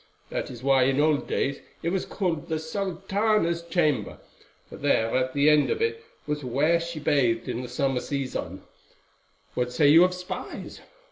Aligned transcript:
That 0.31 0.49
is 0.49 0.63
why 0.63 0.85
in 0.85 0.99
old 0.99 1.27
days 1.27 1.59
it 1.83 1.89
was 1.89 2.07
called 2.07 2.49
the 2.49 2.57
Sultana's 2.57 3.61
Chamber, 3.61 4.17
for 4.67 4.77
there 4.77 5.15
at 5.15 5.35
the 5.35 5.47
end 5.47 5.69
of 5.69 5.79
it 5.79 6.03
was 6.25 6.43
where 6.43 6.79
she 6.79 6.99
bathed 6.99 7.47
in 7.47 7.61
the 7.61 7.69
summer 7.69 7.99
season. 7.99 8.63
What 9.53 9.71
say 9.71 9.89
you 9.89 10.03
of 10.03 10.15
spies? 10.15 10.81